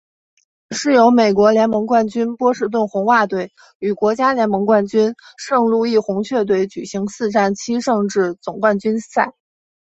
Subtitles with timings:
[0.71, 9.35] 是由美国联盟冠军波士顿红袜队与国家联盟冠军圣路易红雀队举行七战四胜制总冠军赛。